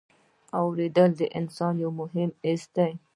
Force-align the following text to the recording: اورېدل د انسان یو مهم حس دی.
اورېدل 0.59 1.09
د 1.19 1.21
انسان 1.39 1.73
یو 1.83 1.91
مهم 1.99 2.29
حس 2.43 2.63
دی. 2.75 2.91